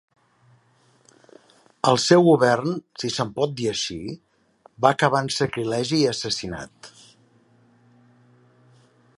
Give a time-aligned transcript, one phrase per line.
[1.91, 3.99] El seu govern, si se'n pot dir així,
[4.87, 6.91] va acabar en sacrilegi i assassinat.